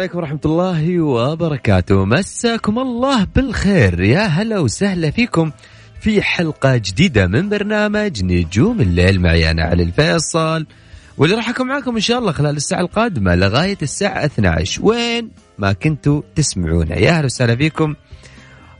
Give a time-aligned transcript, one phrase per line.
[0.00, 2.04] عليكم ورحمة الله وبركاته.
[2.04, 4.00] مساكم الله بالخير.
[4.00, 5.52] يا هلا وسهلا فيكم
[6.00, 10.66] في حلقة جديدة من برنامج نجوم الليل معي أنا علي الفيصل.
[11.18, 15.72] واللي راح أكون معاكم إن شاء الله خلال الساعة القادمة لغاية الساعة 12 وين ما
[15.72, 16.96] كنتوا تسمعونا.
[16.96, 17.94] يا هلا وسهلا فيكم.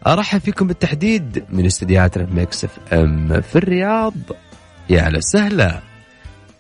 [0.07, 4.15] أرحب فيكم بالتحديد من استديوهات Mix FM في الرياض.
[4.91, 5.81] يا هلا وسهلا.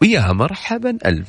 [0.02, 1.28] ويا مرحبا ألف.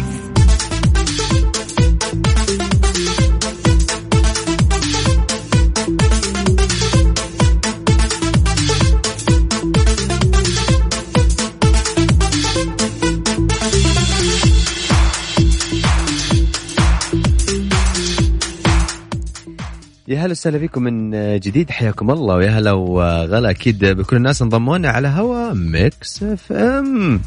[20.11, 22.35] يا هلا وسهلا فيكم من جديد حياكم الله.
[22.35, 27.21] ويا هلا وغلا أكيد بكل الناس انضمونا على هوا Mix FM.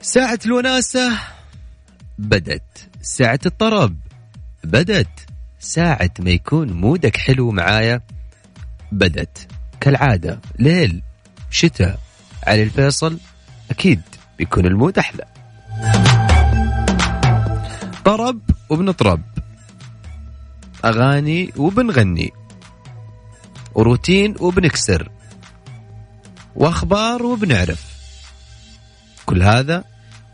[0.00, 1.18] ساعة الوناسة
[2.18, 3.96] بدت ساعة الطرب
[4.64, 5.08] بدت
[5.60, 8.00] ساعة ما يكون mood ك حلو معايا
[8.92, 9.48] بدت.
[9.80, 11.02] كالعادة ليل
[11.50, 11.98] شتاء
[12.46, 13.18] علي الفيصل
[13.70, 14.00] أكيد
[14.38, 15.35] بيكون المود أحلى.
[18.06, 19.22] طرب وبنطرب
[20.84, 22.32] أغاني وبنغني
[23.74, 25.08] وروتين وبنكسر
[26.56, 27.84] وأخبار وبنعرف
[29.26, 29.84] كل هذا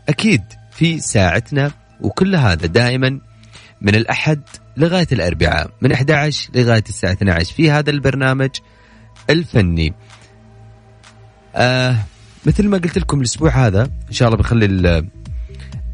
[0.09, 3.19] أكيد في ساعتنا وكل هذا دائما
[3.81, 4.41] من الأحد
[4.77, 8.49] لغاية الأربعاء من 11 لغاية الساعة 12 في هذا البرنامج
[9.29, 9.93] الفني.
[11.55, 11.97] آه
[12.45, 14.65] مثل ما قلت لكم الأسبوع هذا إن شاء الله بخلي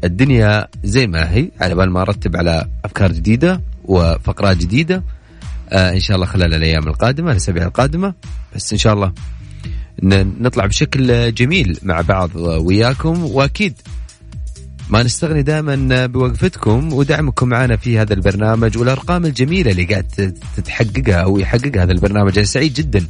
[0.04, 5.02] الدنيا زي ما هي على بال ما أرتب على أفكار جديدة وفقرات جديدة.
[5.70, 8.14] آه إن شاء الله خلال الأيام القادمة الأسابيع القادمة.
[8.56, 9.12] بس إن شاء الله
[10.40, 13.24] نطلع بشكل جميل مع بعض وياكم.
[13.24, 13.74] وأكيد
[14.90, 21.38] ما نستغني دائما بوقفتكم ودعمكم معنا في هذا البرنامج والأرقام الجميلة اللي قاعد تتحققها أو
[21.38, 22.38] يحققها هذا البرنامج.
[22.38, 23.06] أنا سعيد جدا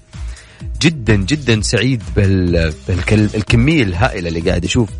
[0.83, 4.91] جدا جدا سعيد بالكميه الهائلة اللي قاعد أشوف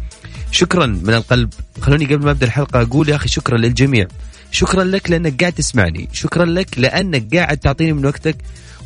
[0.51, 1.55] شكرا من القلب.
[1.81, 4.07] خلوني قبل ما أبدأ الحلقة أقول يا أخي شكرا للجميع.
[4.51, 6.09] شكرا لك لأنك قاعد تسمعني.
[6.13, 8.37] شكرا لك لأنك قاعد تعطيني من وقتك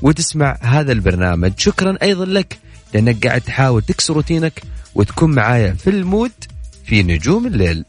[0.02, 1.52] وتسمع هذا البرنامج.
[1.56, 2.58] شكرا أيضا لك
[2.94, 4.62] لأنك قاعد تحاول تكسر روتينك
[4.94, 6.32] وتكون معايا في المود
[6.84, 7.84] في نجوم الليل.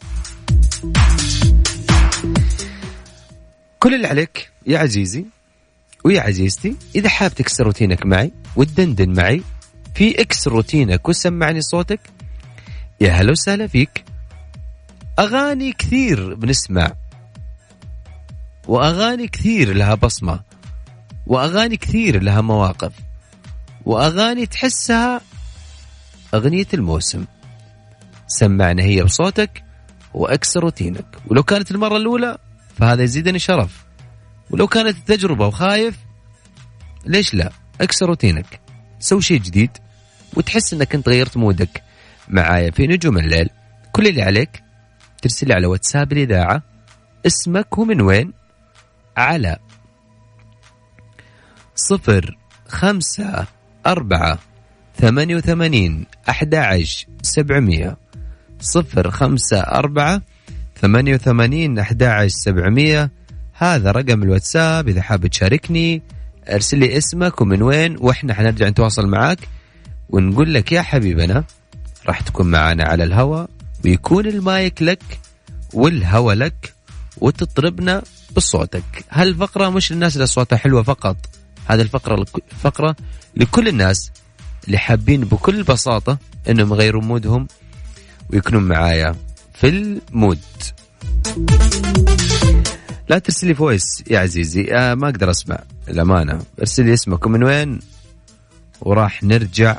[3.80, 5.26] كل اللي عليك يا عزيزي
[6.04, 9.42] ويا عزيزتي إذا حاب تكسر روتينك معي وتدندن معي
[9.96, 12.00] في اكسر روتينك وسمعني صوتك
[13.02, 14.06] يا هلا وسهلا فيك.
[15.20, 16.92] أغاني كثير بنسمع.
[18.68, 20.40] وأغاني كثير لها بصمة.
[21.28, 22.94] وأغاني كثير لها مواقف.
[23.86, 25.22] وأغاني تحسها
[26.34, 27.26] أغنية الموسم.
[28.28, 29.64] سمعنا هي بصوتك
[30.14, 31.06] وأكسر روتينك.
[31.28, 32.38] ولو كانت المرة الأولى
[32.78, 33.86] فهذا يزيدني شرف.
[34.50, 35.98] ولو كانت التجربة وخايف
[37.06, 37.52] ليش لا؟
[37.82, 38.60] أكسر روتينك.
[39.00, 39.72] سوي شيء جديد
[40.34, 41.85] وتحس إنك أنت غيرت مودك.
[42.30, 43.50] معايا في نجوم الليل.
[43.92, 44.64] كل اللي عليك
[45.22, 46.64] ترسل على واتساب الإذاعة
[47.26, 48.34] اسمك ومن وين؟
[49.18, 49.58] على
[51.76, 52.38] صفر
[52.68, 53.48] خمسة
[53.86, 54.40] أربعة
[54.98, 57.98] 88 11 700
[58.60, 60.22] صفر خمسة أربعة
[60.82, 63.12] ثمانية وثمانين أحد سبعمية.
[63.54, 66.02] هذا رقم الواتساب إذا حاب تشاركني
[66.50, 69.40] ارسل لي اسمك ومن وين وإحنا حنرجع نتواصل معاك
[70.10, 71.44] ونقول لك يا حبيبنا
[72.08, 73.50] راح تكون معنا على الهواء
[73.86, 75.20] ويكون المايك لك
[75.74, 76.74] والهوا لك
[77.18, 78.04] وتطربنا
[78.36, 79.06] بصوتك.
[79.10, 81.18] هالفقرة مش للناس اللي أصواتها حلوة فقط
[81.66, 82.26] هذه الفقرة
[82.60, 82.96] فقرة
[83.36, 84.12] لكل الناس
[84.68, 86.18] اللي حابين بكل بساطة
[86.50, 87.48] إنهم يغيروا مودهم
[88.30, 89.16] ويكونون معايا
[89.54, 90.40] في المود.
[93.10, 94.74] لا ترسل لي فويس يا عزيزي.
[94.74, 95.60] آه ما أقدر أسمع.
[95.88, 96.42] الأمانة.
[96.60, 97.80] ارسل لي اسمك ومن وين؟
[98.82, 99.78] وراح نرجع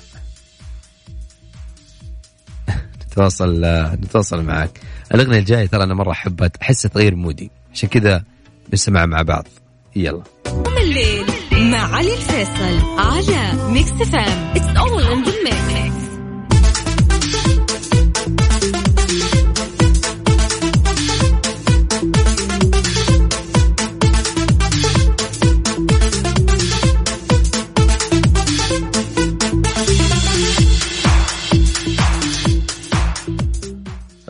[3.17, 3.61] نتواصل
[4.05, 4.81] نتواصل معك.
[5.15, 7.51] الأغنية الجاية ترى أنا مرة احبها احسها تغير مودي.
[7.73, 8.23] عشان كذا
[8.73, 9.47] نسمع مع بعض.
[9.97, 10.23] يلا.
[10.83, 15.33] الليل مع علي الفيصل على ميكس إف إم it's all in the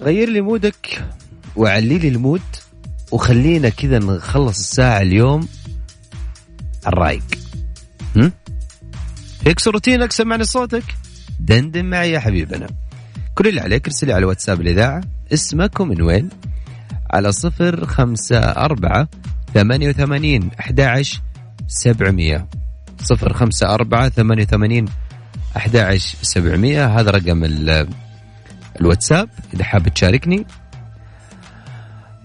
[0.06, 1.04] غير لي مودك
[1.56, 2.42] وعلي لي المود
[3.12, 5.48] وخلينا كذا نخلص الساعة اليوم
[6.86, 7.22] الرايق.
[8.16, 8.32] هم؟
[9.46, 10.84] يكسر روتينك سمعني صوتك.
[11.40, 12.66] دندن معي يا حبيبنا.
[13.34, 15.00] كل اللي عليك ارسلي على واتساب الإذاعة.
[15.32, 16.28] اسمك ومن وين؟
[17.10, 19.08] على صفر خمسة أربعة
[19.54, 21.02] ثمانية وثمانين أحد
[21.68, 22.48] سبعمية.
[23.00, 24.84] صفر خمسة أربعة ثمانية وثمانين
[25.56, 26.86] أحد سبعمية.
[27.00, 27.44] هذا رقم
[28.80, 30.46] الواتساب إذا حاب تشاركني.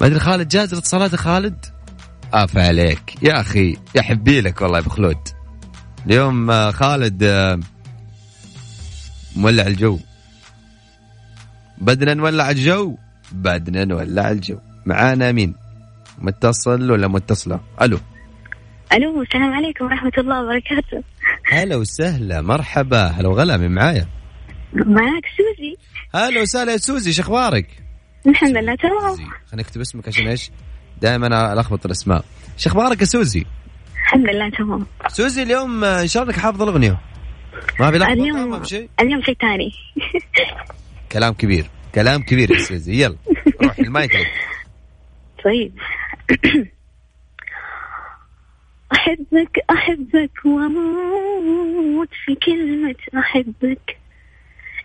[0.01, 1.65] ما أدري خالد جاهز لاتصالات خالد؟
[2.33, 3.24] آف عليك.
[3.24, 5.18] يا أخي يا حبي لك والله يا خلود.
[6.06, 7.59] اليوم آه، خالد آه،
[9.36, 10.00] مولع الجو.
[11.77, 12.98] بدنا نولع الجو؟
[13.31, 14.57] بدنا نولع الجو.
[14.86, 15.56] معانا مين؟
[16.18, 18.00] متصل ولا متصلة؟ ألو.
[18.94, 21.03] ألو السلام عليكم ورحمة الله وبركاته.
[21.51, 23.07] هلا وسهلا مرحبا.
[23.07, 24.07] هلا وغلا من معايا؟
[24.74, 25.77] معك سوزي.
[26.15, 27.67] هلا وسهلا يا سوزي شو أخبارك؟
[28.27, 29.15] الحمد لله تمام.
[29.15, 30.51] خلينا نكتب اسمك عشان إيش؟
[31.01, 32.25] دائما ألخبط الأسماء.
[32.57, 33.45] شو أخبارك يا سوزي؟
[33.93, 34.85] الحمد لله تمام.
[35.07, 37.01] سوزي اليوم إن شاء الله حافظ الأغنية.
[37.79, 39.71] ما في لحظه اليوم ما في شيء؟ اليوم شيء ثاني.
[41.11, 43.03] كلام كبير كلام كبير يا سوزي.
[43.03, 43.17] يلا
[43.63, 44.15] روح المايك.
[44.15, 44.27] لك.
[45.43, 45.73] طيب.
[48.93, 54.00] أحبك أحبك وأموت في كلمة أحبك.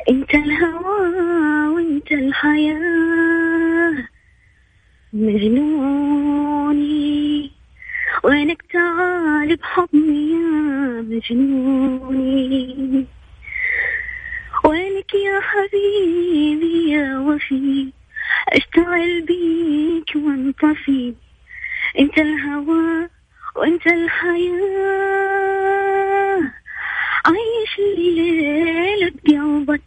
[0.08, 4.08] أنت الهوى وأنت الحياة.
[5.12, 6.30] مجنوني.
[8.24, 13.06] وينك تعال بحضني يا مجنوني.
[14.64, 17.92] وينك يا حبيبي يا وفي.
[18.48, 21.14] أشتغل بيك وانطفي
[21.98, 23.08] إنت الهوى
[23.56, 25.56] وإنت الحياة.
[27.26, 29.82] عيش الليلة بقلبك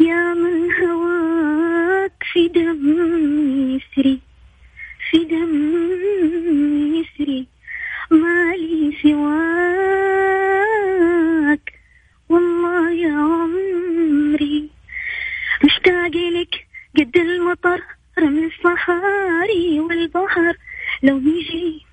[0.00, 2.82] يا من هواك في دم
[3.76, 4.20] يسري
[5.10, 5.52] في دم
[6.96, 7.46] يسري.
[8.10, 10.12] ما لي سواك
[12.28, 14.70] والله يا عمري.
[15.64, 16.66] مشتاق لك
[16.98, 17.82] قد المطر
[18.18, 20.56] رمل الصحاري والبحر.
[21.02, 21.86] لو يجي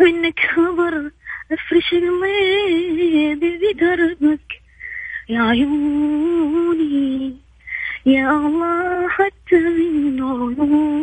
[0.00, 1.10] منك خبر
[1.52, 4.49] أفرش قلبي بدربك
[5.30, 7.36] يا عيوني
[8.06, 11.00] يا الله حتى من عيوني.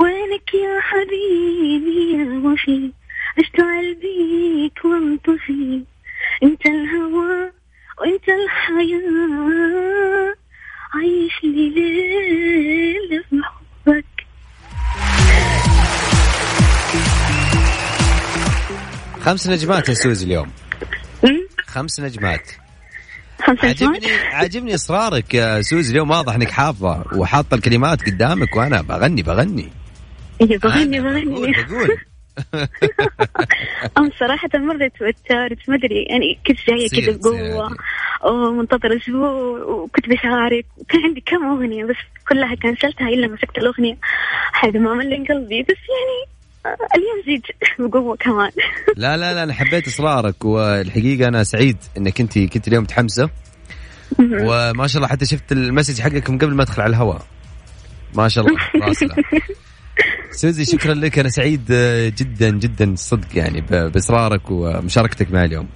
[0.00, 2.92] وينك يا حبيبي يا وفي
[3.38, 5.82] اشتغل بيك وانطفي.
[6.42, 7.50] أنت الهوى
[8.00, 10.34] وأنت الحياة.
[10.94, 14.15] عيش لي ليلة بحبك
[19.26, 20.52] خمس نجمات يا سوزي اليوم.
[21.24, 22.50] أم؟ خمس نجمات.
[23.42, 26.10] خمسة نجمات؟ عجبني عجبني إصرارك يا سوزي اليوم.
[26.10, 29.68] واضح إنك حافظة وحاطة الكلمات قدامك وأنا بغني بغني.
[30.40, 31.24] إيه، بغني بغني.
[31.24, 31.98] بقول
[33.98, 37.76] أنا صراحة مرة توترت ما أدري يعني كنت جاية كذا بقوة.
[38.24, 39.30] ومنتظرة أسبوع
[39.62, 41.96] وكنت بشارك وكان عندي كم أغنية بس
[42.28, 43.96] كلها كنسلتها إلا مسكت الأغنية.
[44.52, 46.35] حاجة ما ملين قلبي بس يعني
[46.94, 47.42] اليوم زيد
[47.78, 48.50] بقوة كمان.
[48.96, 53.30] لا لا لا أنا حبيت إصرارك والحقيقة أنا سعيد إنك أنت كنت اليوم متحمسة.
[54.20, 57.22] وما شاء الله حتى شفت المسج حقك من قبل ما أدخل على الهواء.
[58.14, 59.14] ما شاء الله راسله
[60.30, 65.68] سوزي شكرا لك أنا سعيد آه، جدا جدا صدق يعني بإصرارك ومشاركتك معي اليوم.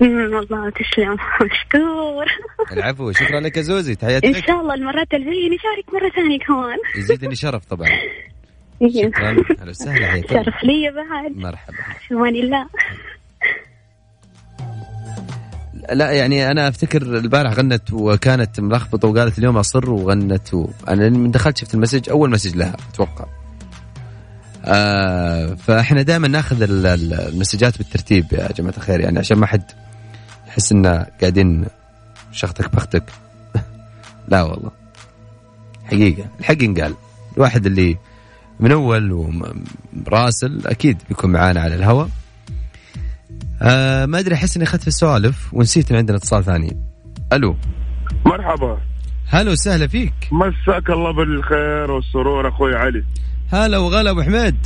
[0.00, 1.16] والله تسلم.
[1.50, 2.26] مشكور.
[2.72, 6.78] العفو شكرا لك يا سوزي تحياتي إن شاء الله المرات الجاية نشارك مرة ثانية كمان.
[6.96, 7.88] يزيدني شرف طبعا.
[8.90, 9.30] شكرا.
[9.30, 10.14] أهلا وسهلا.
[10.14, 10.26] الله.
[10.28, 11.76] شرف لي بعد مرحبا.
[12.08, 12.66] في أمان الله.
[15.92, 20.68] لا يعني أنا أفتكر البارح غنت وكانت ملخبطة وقالت اليوم أصر وغنت و...
[20.88, 23.26] أنا من دخلت شفت المسج أول مسج لها أتوقع.
[24.64, 29.62] آه فإحنا دائما نأخذ ال- ال- المسجات بالترتيب يا جماعة الخير يعني عشان ما حد
[30.48, 30.86] يحس إن
[31.20, 31.64] قاعدين
[32.32, 33.04] شختك بختك.
[34.28, 34.70] لا والله.
[35.84, 36.24] حقيقة.
[36.40, 36.94] الحق ينقال.
[37.36, 37.96] الواحد اللي
[38.60, 39.12] من أول
[40.06, 42.08] وراسل أكيد بيكون معانا على الهواء.
[43.62, 46.76] آه ما أدري أحس إني أخذت في السوالف ونسيت إن عندنا اتصال ثاني.
[47.32, 47.56] ألو.
[48.26, 48.78] مرحبا.
[49.28, 50.12] هلا وسهلا فيك.
[50.32, 53.04] مساك الله بالخير والسرور أخوي علي.
[53.52, 54.56] هلا وغلا أبو حميد.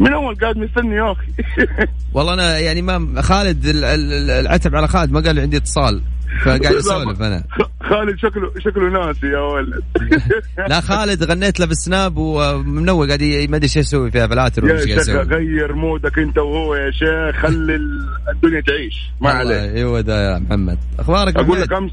[0.00, 1.26] من أول قاعد مستني يا أخي
[2.14, 6.02] والله أنا يعني ما خالد ال- ال- العتب على خالد ما قال لي عندي اتصال.
[6.44, 7.44] فقاعد اسولف أنا.
[7.82, 9.82] خالد شكله شكله ناسي يا ولد.
[10.70, 14.74] لا خالد غنيت له بالسناب ومن اول قاعد ما أدري إيش يسوي فيها فلاتر ولا
[14.80, 15.22] إيش يسوي.
[15.22, 18.94] غير مودك أنت وهو يا شيخ خلي ال- الدنيا تعيش.
[19.20, 19.52] ما عليك.
[19.76, 20.78] أيوه ده يا محمد.
[20.98, 21.90] أخبارك أقول؟ لك امس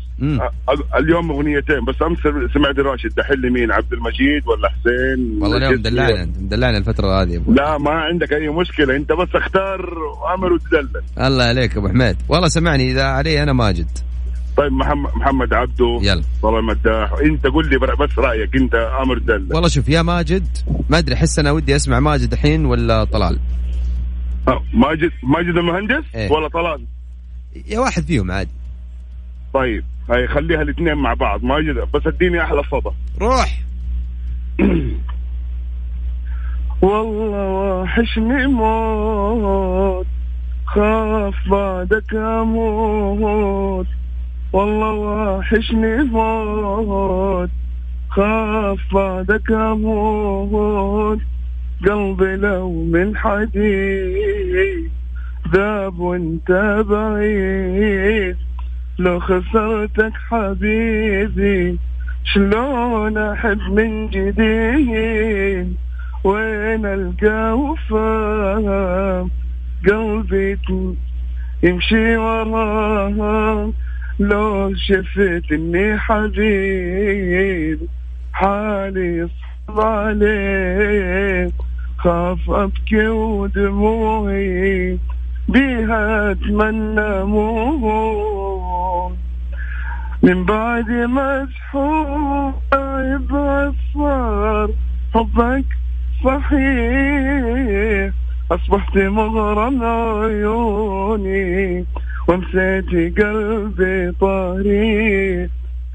[1.00, 2.18] اليوم أغنيتين بس أمس
[2.54, 5.90] سمعت راشد دحين لي مين؟ عبد المجيد ولا حسين؟ والله اليوم جدي
[6.42, 7.54] مدلعنا الفترة هذه يا أبو.
[7.54, 9.90] لا ما عندك أي مشكلة أنت بس اختار
[10.36, 11.02] أمر وتدلل.
[11.20, 12.16] الله عليك أبو حميد.
[12.30, 13.88] والله سمعني إذا علي أنا ماجد.
[14.58, 16.24] طيب محمد محمد عبده يلا.
[16.42, 17.14] صلاح مداح.
[17.14, 20.48] انت قول لي بس رأيك انت أمر دلل والله شوف يا ماجد
[20.90, 23.40] ما أدري أحس أنا ودي أسمع ماجد الحين ولا طلال؟
[24.48, 26.32] آه، ماجد ماجد المهندس؟ إيه.
[26.32, 26.86] ولا طلال؟
[27.68, 28.52] يا واحد فيهم عادي.
[29.54, 31.44] طيب هاي خليها الاثنين مع بعض.
[31.44, 32.96] ماجد بس اديني أحلى صدى.
[33.22, 33.60] روح.
[36.82, 40.08] والله وحشني موت
[40.66, 43.88] خاف بعدك أموت.
[44.58, 47.50] والله وحشني موت
[48.10, 51.20] خاف بعدك أموت.
[51.88, 54.92] قلبي لو من حديد.
[55.54, 56.52] ذاب وانت
[56.90, 58.38] بعيد.
[59.00, 61.78] لو خسرتك حبيبي
[62.24, 65.76] شلون أحب من جديد؟
[66.24, 69.28] وين ألقى وفاء
[69.88, 70.58] قلبي
[71.64, 73.72] يمشي وراه
[74.20, 77.80] لو شفت إني حبيب
[78.34, 79.30] حالي
[79.68, 81.54] صعب عليك.
[81.98, 84.98] خاف أبكي ودموعي
[85.50, 89.14] بيها أتمنى موت.
[90.24, 92.54] من بعد مسحوب
[93.94, 94.70] صار
[95.14, 95.66] حبك
[96.24, 98.12] صحيح.
[98.52, 101.86] أصبحت مغرم عيوني.
[102.28, 105.50] ونسيت قلبي طريق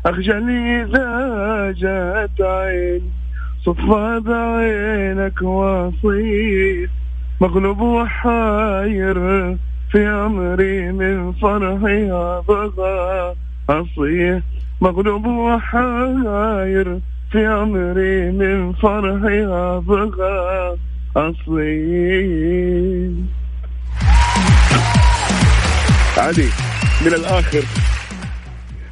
[0.07, 3.03] أخجل إذا جات عين
[3.65, 6.91] صدفة بعينك وصيت
[7.41, 9.15] مغلوب وحاير
[9.91, 13.35] في أمري من فرحي أبغى
[13.71, 14.43] أصيح
[14.81, 16.99] مغلوب وحاير
[17.33, 20.77] في أمري من فرحي أبغى
[21.17, 22.63] أصيح.
[26.23, 26.49] علي.
[27.07, 27.63] من الآخر.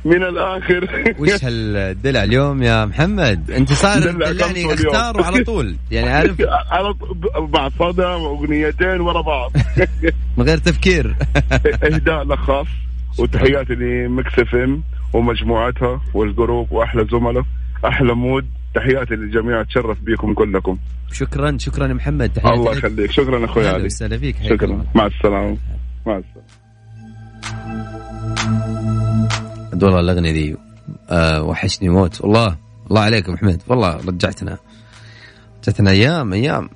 [0.05, 0.89] من الآخر.
[1.21, 4.71] وش هالدلع اليوم يا محمد؟ أنت صار اليوم.
[4.73, 5.77] أختار وعلى طول.
[5.91, 6.37] يعني عارف
[6.73, 9.53] على ط- بعد صدى وأغنيتين ورا بعض.
[10.39, 11.17] من غير تفكير.
[11.85, 12.67] إهداء لك خاص
[13.19, 14.83] وتحياتي لميكس إف إم
[15.13, 17.45] ومجموعتها والجروب وأحلى زملاء.
[17.87, 18.47] أحلى مود.
[18.75, 20.79] تحياتي للجميع اتشرف بكم كلكم.
[21.13, 22.33] شكرا شكرا محمد.
[22.33, 22.73] تحياتي الله.
[22.73, 23.11] يخليك.
[23.13, 23.85] شكرا أخوي علي.
[23.85, 24.37] وسهلا فيك.
[24.49, 24.85] شكرا.
[24.95, 25.57] مع السلامة.
[26.07, 26.60] مع السلامة.
[29.81, 30.57] عاد والله الاغنيه دي
[31.11, 32.21] آه وحشني موت.
[32.21, 32.57] والله
[32.91, 34.59] الله عليك يا محمد والله رجعتنا.
[35.63, 36.71] رجعتنا أيام أيام.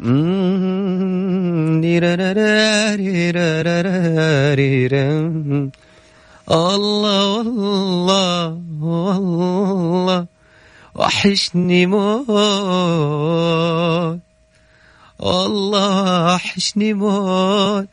[6.50, 10.26] الله والله والله
[10.94, 12.28] وحشني موت.
[15.18, 17.88] والله وحشني موت.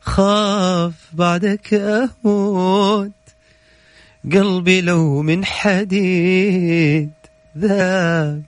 [0.00, 1.74] خاف بعدك
[2.24, 3.15] أموت.
[4.32, 7.10] قلبي لو من حديد
[7.58, 8.42] ذاب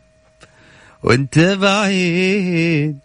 [1.03, 2.99] وانت بعيد.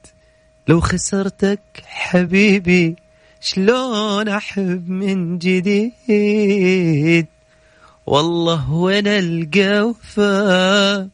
[0.67, 2.95] لو خسرتك حبيبي
[3.41, 7.27] شلون أحب من جديد؟
[8.05, 11.09] والله وين ألقى وفا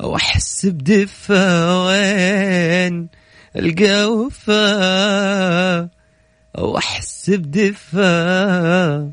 [0.00, 3.08] واحس بدفا وين
[3.56, 4.52] القوفة
[6.54, 9.12] واحس بدفا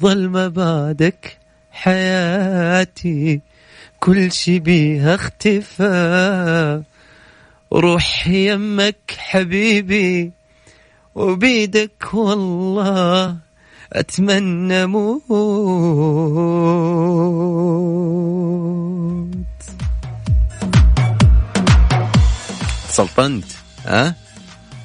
[0.00, 1.38] ظل ما بعدك
[1.72, 3.40] حياتي
[4.00, 6.82] كل شي بيها اختفى.
[7.72, 10.32] روح يمك حبيبي
[11.14, 13.36] وبيدك والله
[13.92, 15.22] أتمنى موت.
[22.88, 23.44] سلطنت.
[23.86, 24.14] ها؟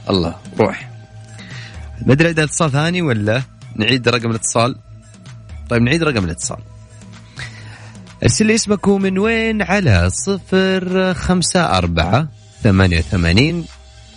[0.10, 0.36] الله.
[0.60, 0.89] روح.
[2.06, 3.42] ما أدري إذا اتصال ثاني ولا
[3.75, 4.75] نعيد رقم الاتصال.
[5.70, 6.60] طيب نعيد رقم الاتصال.
[8.24, 12.28] ارسل لي اسمك ومن وين؟ على صفر خمسة أربعة
[12.64, 13.66] ثمانية ثمانين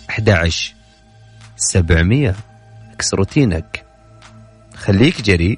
[0.09, 0.29] أحد
[1.57, 2.35] سبعمية.
[2.93, 3.85] اكسر روتينك
[4.75, 5.57] خليك جري.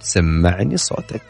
[0.00, 1.22] سمعني صوتك.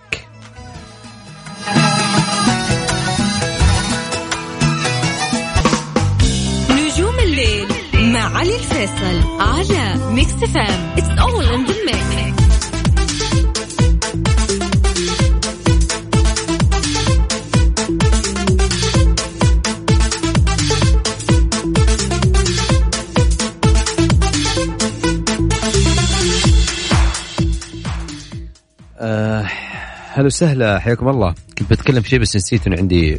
[6.70, 12.27] نجوم الليل مع علي الفيصل على ميكس إف إم it's all in the mix
[30.18, 31.34] هلا وسهلا حياكم الله.
[31.58, 33.18] كنت بتكلم في شيء بس نسيت إنه عندي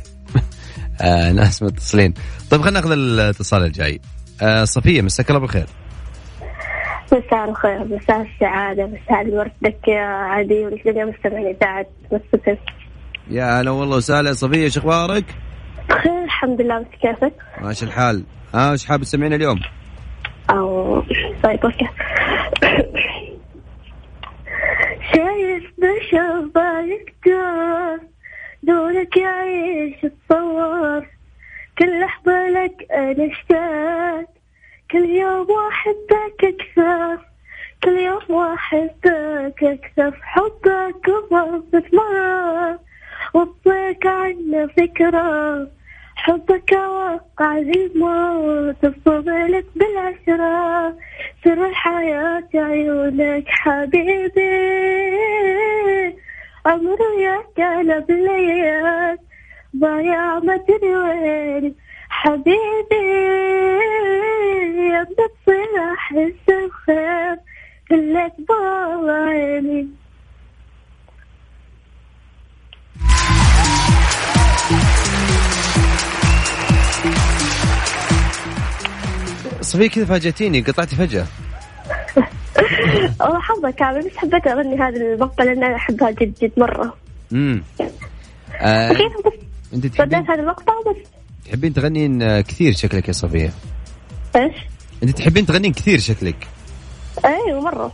[1.02, 2.14] آه ناس متصلين.
[2.52, 4.02] طيب خلينا ناخذ الاتصال الجاي.
[4.42, 5.66] آه صفية مساك الله بالخير.
[7.06, 9.52] مساء الخير مساء السعادة مساء الورد.
[9.62, 12.58] لك يا عادي ولجميع مستمعين إذاعة مستفز
[13.32, 14.34] يا هلا والله وسهلا.
[14.34, 15.26] صفية إيش أخبارك؟
[15.90, 16.80] بخير الحمد لله.
[16.80, 18.24] بس كيفك؟ ماشي الحال.
[18.54, 19.60] ها آه إيش حابب تسمعين اليوم؟
[20.50, 21.02] أو
[21.44, 21.88] طيب أوكي.
[25.60, 28.00] شايف بشوفك دور
[28.64, 31.06] دورك يعيش تصور
[31.80, 34.26] كل لحظة لك أنا أشتاق.
[34.92, 37.26] كل يوم وأحبك أكثر.
[37.84, 40.20] كل يوم وأحبك أكثر.
[40.22, 42.80] حبك وضبط مرة.
[43.34, 45.68] وطيك عنه فكرة.
[46.16, 48.86] حبك وقع الموت.
[48.86, 50.98] بفضلك بالعشرة.
[51.50, 54.50] سر الحياة عيونك حبيبي.
[56.66, 59.20] عمري يا كان بليات
[59.76, 61.76] ضايع ما تدري وين
[62.10, 63.10] حبيبي.
[64.92, 67.38] يا بتصير أحس بخير
[67.90, 69.88] كلك بابا عيني
[79.70, 81.26] صفيه كذا فاجأتيني قطعتي فجأة.
[83.22, 86.98] والله حظك كامل بس حبيت اغني هذا المقطع لأن أنا أحبها جد جد مرة.
[87.34, 87.64] امم
[88.62, 88.92] آه
[89.74, 91.10] أنت تحبين؟ هذا المقطع بس
[91.46, 93.54] تحبين تغنين آه، كثير شكلك يا صفيه
[94.36, 94.56] إيش؟
[95.04, 96.48] أنت تحبين تغنين كثير شكلك.
[97.26, 97.92] أيوه مرة.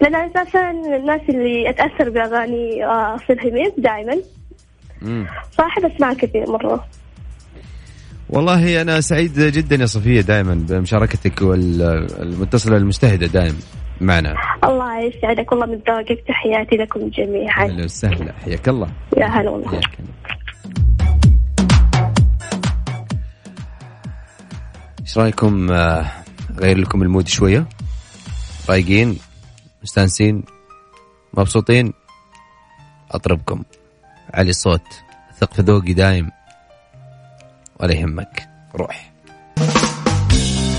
[0.00, 4.16] لأن أساسا الناس اللي أتأثر بأغاني آه، اصيل هميد دائما
[5.02, 5.26] امم
[5.58, 6.86] فأحب أسمعها كثير مرة.
[8.34, 13.58] والله أنا سعيد جدا يا صفية دائما بمشاركتك والمتصلة المجتهده دائما
[14.00, 14.34] معنا.
[14.64, 16.24] الله يسعدك والله من ذوقك.
[16.28, 17.64] تحياتي لكم جميعا.
[17.64, 18.32] أهلا وسهلا.
[18.44, 18.88] حياك الله.
[19.16, 19.80] يا هلا والله.
[25.00, 26.06] إيش رأيكم؟ آه،
[26.58, 27.66] غير لكم المود شوية؟
[28.68, 29.18] رايقين؟
[29.82, 30.42] مستانسين؟
[31.34, 31.92] مبسوطين؟
[33.10, 33.62] أطربكم.
[34.34, 34.86] علي الصوت.
[35.40, 36.30] ثق في ذوقي دايم.
[37.80, 38.48] ولا يهمك.
[38.74, 39.12] روح.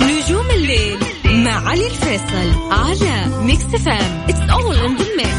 [0.01, 5.35] نجوم الليل مع علي الفيصل على ميكس إف إم it's all in the mix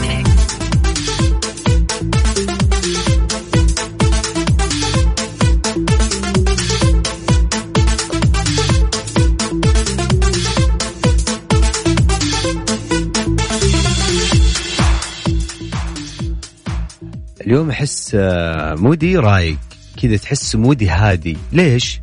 [17.47, 19.59] اليوم أحس آه، مودي رايق.
[19.97, 21.37] كذا تحس مودي هادي.
[21.53, 22.01] ليش؟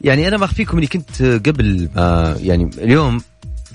[0.00, 3.20] يعني أنا ما أخفيكم إني كنت قبل ما يعني اليوم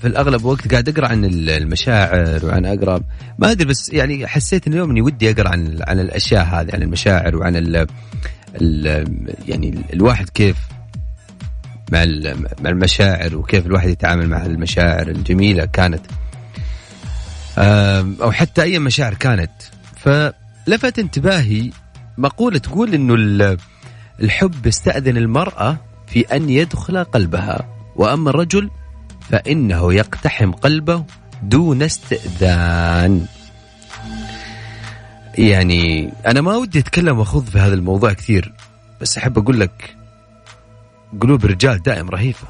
[0.00, 3.00] في الأغلب وقت قاعد أقرأ عن المشاعر وعن أقرأ
[3.38, 7.36] ما أدري بس يعني حسيت اليوم إني ودي أقرأ عن عن الأشياء هذه عن المشاعر
[7.36, 7.86] وعن ال
[8.60, 9.06] ال
[9.48, 10.56] يعني الواحد كيف
[11.92, 12.04] مع
[12.60, 16.02] مع المشاعر وكيف الواحد يتعامل مع المشاعر الجميلة كانت.
[18.22, 19.50] أو حتى أي مشاعر كانت.
[19.96, 21.70] فلفت انتباهي
[22.18, 23.56] مقولة تقول ال-
[24.22, 28.70] الحب يستأذن المرأة في أن يدخل قلبها وأما الرجل
[29.30, 31.04] فإنه يقتحم قلبه
[31.42, 33.26] دون استئذان.
[35.38, 38.52] يعني أنا ما ودي أتكلم وأخوض في هذا الموضوع كثير
[39.00, 39.96] بس أحب أقول لك
[41.20, 42.46] قلوب الرجال دائم رهيفة.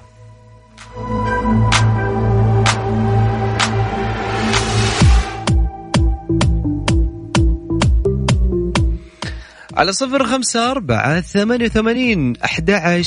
[9.77, 13.05] على صفر خمسة أربعة ثمانية وثمانين أحد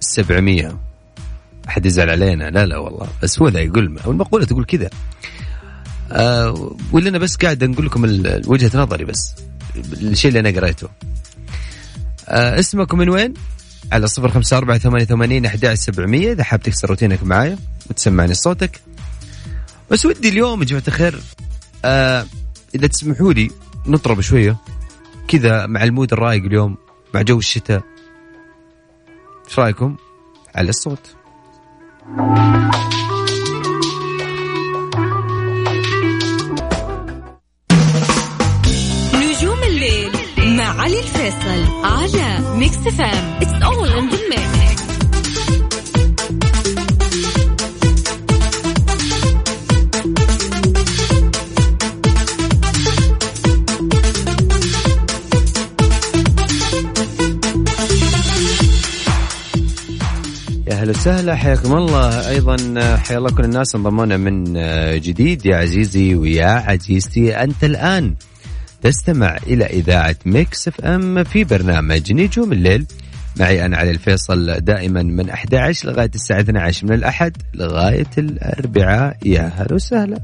[0.00, 0.78] سبعمية.
[1.68, 4.90] أحد يزعل علينا؟ لا لا والله بس هو ذا يقول المقولة تقول كذا.
[6.12, 8.04] آه ولا أنا بس قاعد نقول لكم
[8.46, 9.34] وجهة نظري بس
[9.76, 10.88] الشيء اللي أنا قريته.
[12.28, 13.34] آه اسمكم من وين؟
[13.92, 16.32] على صفر خمسة أربعة ثمانية ثمانين أحد سبعمية.
[16.32, 17.58] إذا حاب تكسر روتينك معايا
[17.90, 18.80] وتسمعني صوتك.
[19.90, 21.20] بس ودي اليوم يا جماعة الخير
[21.84, 22.26] آه
[22.74, 23.50] إذا تسمحوا لي
[23.86, 24.56] نطرب شوية.
[25.28, 26.76] كذا مع المود الرايق اليوم
[27.14, 27.82] مع جو الشتاء.
[29.48, 29.96] إيش رأيكم؟
[30.54, 31.16] على الصوت.
[39.14, 40.12] نجوم الليل
[40.56, 43.38] مع علي الفيصل على ميكس إف إم
[60.86, 61.34] يا هلا وسهلا.
[61.34, 62.28] حياكم الله.
[62.28, 62.56] أيضا
[62.96, 63.74] حيا الله كل الناس.
[63.74, 64.44] انضموا لنا من
[65.00, 65.46] جديد.
[65.46, 68.14] يا عزيزي ويا عزيزتي أنت الآن
[68.82, 72.86] تستمع إلى إذاعة ميكس إف إم في برنامج نجوم الليل.
[73.40, 79.16] معي أنا علي الفيصل دائما من 11 لغاية الساعة 12 من الأحد لغاية الأربعاء.
[79.24, 80.20] يا هلا وسهلا.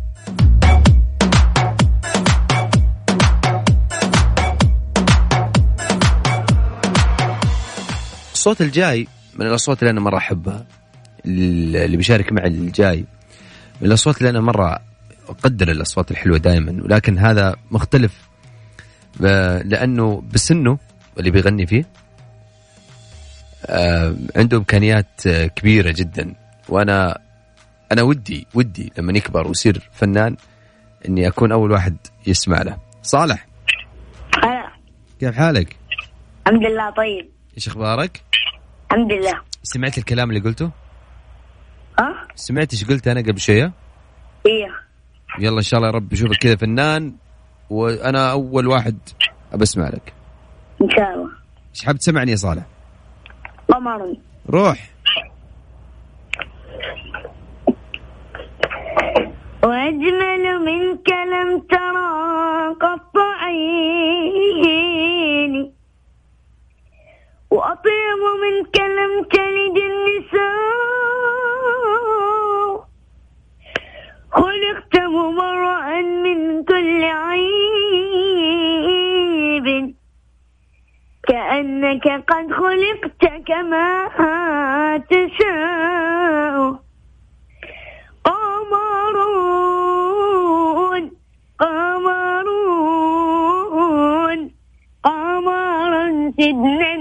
[8.35, 10.67] الصوت الجاي من الأصوات اللي أنا مرة أحبها
[11.27, 13.05] اللي بيشارك معي الجاي.
[13.81, 14.79] من الأصوات اللي أنا مرة
[15.29, 18.29] أقدر الأصوات الحلوة دائما ولكن هذا مختلف.
[19.65, 20.79] لأنه بسنه
[21.19, 21.85] اللي بيغني فيه
[24.37, 26.35] عنده إمكانيات كبيرة جدا.
[26.69, 27.19] وأنا
[27.93, 30.37] أنا ودي ودي لما يكبر ويصير فنان
[31.09, 32.77] إني أكون أول واحد يسمع له.
[33.03, 33.47] صالح
[34.43, 34.73] هلا
[35.21, 35.77] كيف حالك؟
[36.47, 37.31] الحمد لله طيب.
[37.57, 38.23] إيش أخبارك؟
[38.93, 39.41] الحمد لله.
[39.63, 40.71] سمعت الكلام اللي قلته؟
[41.99, 43.73] ها؟ سمعت إيش قلت أنا قبل شوية؟
[44.47, 44.69] إيه.
[45.39, 47.15] يلا إن شاء الله يا رب اشوفك كذا فنان
[47.71, 48.99] وأنا أول واحد
[49.53, 50.13] أبى أسمع لك.
[50.83, 51.31] إن شاء الله.
[51.75, 52.67] إيش حاب تسمعني يا صالح؟
[53.69, 54.17] قمر
[54.51, 54.91] روح.
[59.65, 62.11] وأجمل منك لم ترى
[62.83, 64.02] قط عيني
[68.23, 70.53] واطيب منك لم تلد النساء.
[74.33, 77.67] خلقت مبرأ من كل عيب.
[81.29, 84.09] كأنك قد خلقت كما
[85.11, 86.83] تشاء.
[88.25, 89.43] قمرون
[91.61, 92.71] قمرون
[95.05, 95.93] قمر
[96.37, 96.92] سيدنا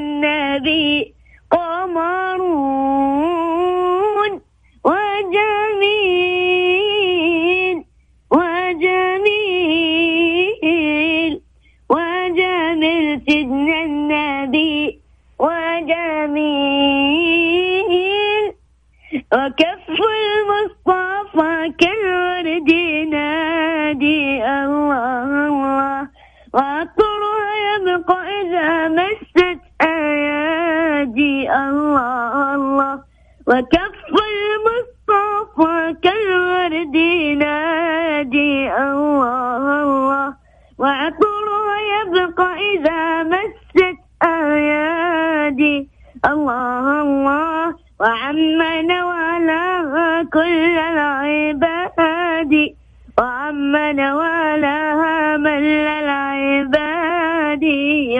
[56.51, 57.63] العباد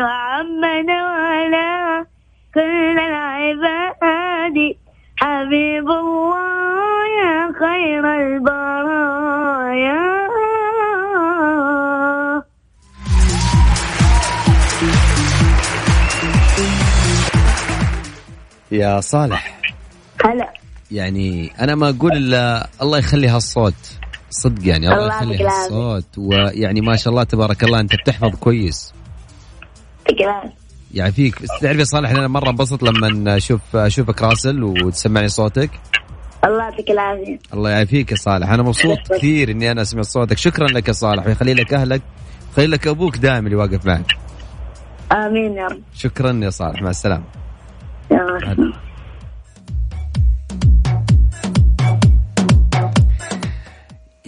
[0.04, 2.06] وعمن ولاها
[2.54, 4.58] كل العباد.
[5.18, 10.02] حبيب الله يا خير البرايا.
[18.72, 19.60] يا صالح.
[20.26, 20.54] هلا.
[20.92, 24.01] يعني أنا ما أقول إلا الله يخلي هالصوت.
[24.32, 25.48] صدق يعني الله, يخلي.
[25.48, 28.94] هالصوت ويعني ما شاء الله تبارك الله أنت بتحفظ كويس.
[30.06, 30.52] تكلم
[30.94, 35.70] يعني فيك تعرف يا صالح أنا مرة انبسط لما أشوف أشوفك راسل وتسمعني صوتك.
[36.46, 37.40] الله يعطيك العافية.
[37.54, 38.50] الله يعافيك يا صالح.
[38.50, 40.38] أنا مبسوط كثير إني أنا سمعت صوتك.
[40.38, 42.02] شكرا لك يا صالح ويخلي لك أهلك
[42.50, 44.12] ويخلي لك أبوك دائما اللي واقف معك.
[45.12, 45.82] آمين يا رب.
[45.94, 47.24] شكرا يا صالح مع السلامة.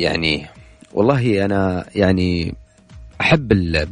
[0.04, 0.48] يعني
[0.94, 2.56] والله أنا يعني
[3.22, 3.89] أحب ال-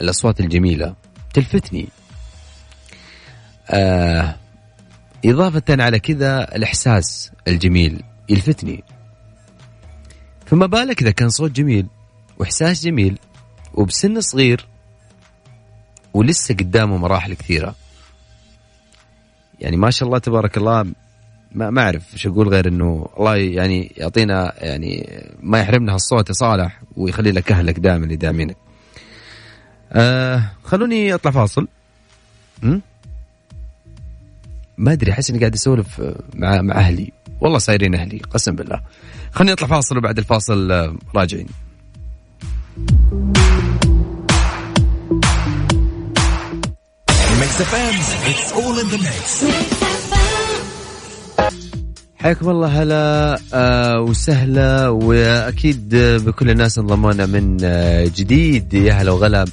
[0.00, 0.94] الأصوات الجميلة
[1.34, 1.88] تلفتني.
[3.70, 4.36] آه
[5.24, 8.84] إضافة على كذا الإحساس الجميل يلفتني.
[10.46, 11.86] فما بالك إذا كان صوت جميل
[12.38, 13.18] وإحساس جميل
[13.74, 14.66] وبسن صغير
[16.14, 17.74] ولسه قدامه مراحل كثيرة.
[19.60, 20.84] يعني ما شاء الله تبارك الله
[21.52, 26.34] ما ما أعرف إيش أقول غير إنه الله يعني يعطينا يعني ما يحرمنا هالصوت يا
[26.34, 28.56] صالح ويخلي لك أهلك دائما اللي داعمينك.
[29.92, 31.68] آه خلوني أطلع فاصل.
[34.78, 38.80] ما أدري أحس إني قاعد أسولف آه، مع مع أهلي والله صايرين أهلي قسم بالله.
[39.32, 41.46] خليني أطلع فاصل وبعد الفاصل آه، راجعين.
[48.30, 49.87] It's all in the mix.
[52.18, 58.74] حياكم الله هلا آه وسهلا وأكيد بكل الناس انضمونا من آه جديد.
[58.74, 59.44] يا هلا وغلا.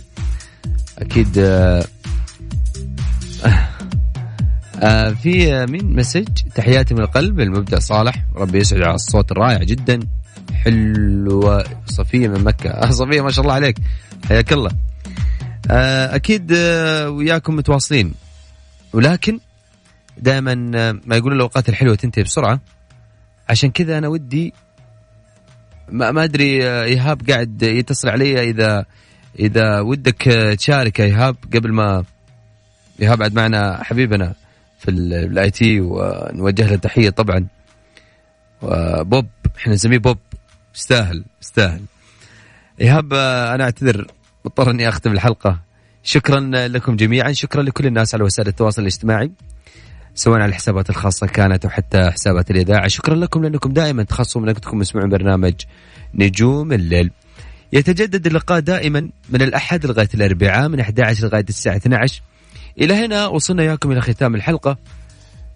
[0.98, 1.86] أكيد آه
[5.24, 8.26] في مين مسج؟ تحياتي من القلب المبدع صالح.
[8.36, 10.00] ربي يسعد على الصوت الرائع جدا.
[10.54, 12.70] حلوة صفية من مكة.
[12.70, 13.78] آه صفية ما شاء الله عليك.
[14.28, 14.72] حياك الله.
[15.72, 16.22] آه
[17.10, 18.14] وياكم متواصلين.
[18.94, 19.40] ولكن
[20.18, 20.56] دائما
[21.06, 22.60] ما يقولون الأوقات الحلوة تنتهي بسرعة.
[23.50, 24.54] عشان كذا أنا ودي
[25.90, 28.86] ما, ما أدري آه، إيهاب قاعد يتصل علي إذا
[29.40, 32.04] إذا ودك آه، تشارك إيهاب قبل ما
[33.02, 34.34] إيهاب بعد معنا حبيبنا
[34.80, 37.48] في ال IT ونوجه له تحية طبعا.
[38.62, 40.18] وبوب إحنا نسميه بوب.
[40.76, 41.82] يستاهل يستاهل.
[42.82, 44.08] إيهاب آه، أنا أعتذر
[44.46, 45.60] مضطر إني أختم الحلقة.
[46.04, 47.32] شكرا لكم جميعا.
[47.32, 49.32] شكرا لكل الناس على وسائل التواصل الاجتماعي.
[50.16, 52.88] سواء على الحسابات الخاصة كانت أو حتى حسابات الإذاعة.
[52.88, 55.54] شكرا لكم لأنكم دائما تخصصوا من وقتكم مسموعين برنامج
[56.14, 57.12] نجوم الليل.
[57.74, 62.22] يتجدد اللقاء دائما من الأحد لغاية الأربعاء من 11 لغاية الساعة 12
[62.82, 64.78] إلى هنا وصلنا إياكم إلى ختام الحلقة.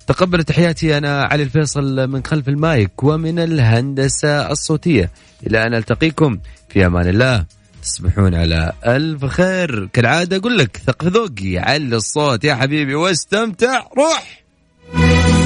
[0.08, 5.12] تقبلوا تحياتي أنا علي الفيصل من خلف المايك ومن الهندسة الصوتية.
[5.48, 7.46] إلى أن ألتقيكم في أمان الله.
[7.84, 9.86] تصبحون على ألف خير.
[9.94, 14.39] كالعادة أقول لك ثقف ذوقي علي الصوت يا حبيبي واستمتع روح!
[14.92, 15.39] Thank you.